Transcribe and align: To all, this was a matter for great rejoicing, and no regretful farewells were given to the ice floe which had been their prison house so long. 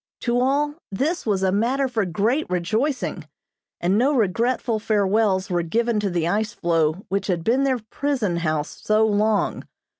To 0.21 0.39
all, 0.39 0.73
this 0.91 1.27
was 1.27 1.43
a 1.43 1.51
matter 1.51 1.87
for 1.87 2.05
great 2.07 2.49
rejoicing, 2.49 3.27
and 3.79 3.99
no 3.99 4.15
regretful 4.15 4.79
farewells 4.79 5.51
were 5.51 5.61
given 5.61 5.99
to 5.99 6.09
the 6.09 6.27
ice 6.27 6.53
floe 6.53 7.05
which 7.09 7.27
had 7.27 7.43
been 7.43 7.65
their 7.65 7.77
prison 7.91 8.37
house 8.37 8.81
so 8.83 9.05
long. 9.05 9.63